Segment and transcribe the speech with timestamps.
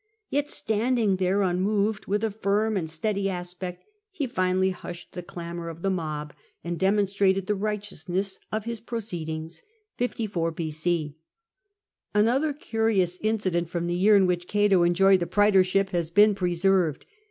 [0.33, 5.69] ''Yet, standing there unmoved, with a firm and steady aspect, he finally hushed the clamour
[5.69, 7.63] of the mob, THE GIFTS OF FAVONIUS 225 and demonstrated the
[8.33, 9.61] righteonsness of his proceedings
[9.99, 10.23] [b.c.
[10.25, 10.51] 54].
[10.51, 11.13] ^^^
[12.15, 17.05] Another curious incident from the year in which Oato enjoyed the praetorship has been preserved.